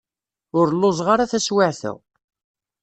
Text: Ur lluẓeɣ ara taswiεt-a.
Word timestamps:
Ur 0.59 0.67
lluẓeɣ 0.77 1.07
ara 1.13 1.31
taswiεt-a. 1.31 1.93